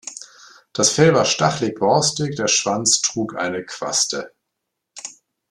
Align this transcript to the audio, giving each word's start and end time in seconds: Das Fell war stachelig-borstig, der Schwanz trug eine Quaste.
Das 0.73 0.89
Fell 0.89 1.13
war 1.13 1.25
stachelig-borstig, 1.25 2.33
der 2.35 2.47
Schwanz 2.47 3.01
trug 3.01 3.35
eine 3.37 3.63
Quaste. 3.63 4.33